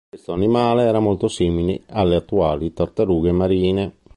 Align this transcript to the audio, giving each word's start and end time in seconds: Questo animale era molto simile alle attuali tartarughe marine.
Questo 0.09 0.33
animale 0.33 0.85
era 0.85 0.97
molto 0.99 1.27
simile 1.27 1.81
alle 1.89 2.15
attuali 2.15 2.73
tartarughe 2.73 3.31
marine. 3.31 3.93